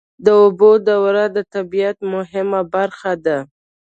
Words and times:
د 0.25 0.27
اوبو 0.41 0.71
دوره 0.87 1.25
د 1.35 1.37
طبیعت 1.53 1.97
مهمه 2.13 2.61
برخه 2.73 3.13
ده. 3.25 3.37